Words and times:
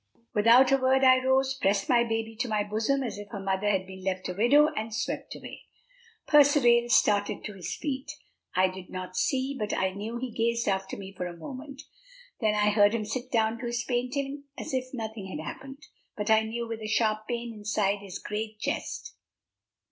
Without 0.33 0.71
a 0.71 0.77
word 0.77 1.03
I 1.03 1.23
rose, 1.23 1.53
pressed 1.53 1.87
my 1.87 2.03
baby 2.03 2.35
to 2.37 2.47
my 2.47 2.63
bosom 2.63 3.03
as 3.03 3.19
if 3.19 3.27
her 3.29 3.39
mother 3.39 3.69
had 3.69 3.85
been 3.85 4.03
left 4.03 4.27
a 4.29 4.33
widow, 4.33 4.69
and 4.75 4.91
swept 4.91 5.35
away. 5.35 5.65
Percivale 6.25 6.89
started 6.89 7.43
to 7.43 7.53
his 7.53 7.75
feet. 7.75 8.11
I 8.55 8.67
did 8.67 8.89
not 8.89 9.15
see, 9.15 9.55
but 9.59 9.73
I 9.77 9.91
knew 9.91 10.17
he 10.17 10.31
gazed 10.31 10.67
after 10.67 10.97
me 10.97 11.13
for 11.15 11.27
a 11.27 11.37
moment; 11.37 11.83
then 12.39 12.55
I 12.55 12.71
heard 12.71 12.95
him 12.95 13.05
sit 13.05 13.31
down 13.31 13.59
to 13.59 13.67
his 13.67 13.83
painting 13.83 14.45
as 14.57 14.73
if 14.73 14.85
nothing 14.91 15.27
had 15.27 15.45
happened, 15.45 15.85
but, 16.17 16.31
I 16.31 16.41
knew, 16.41 16.67
with 16.67 16.81
a 16.81 16.87
sharp 16.87 17.27
pain 17.27 17.53
inside 17.53 17.99
his 17.99 18.17
great 18.17 18.57
chest. 18.57 19.13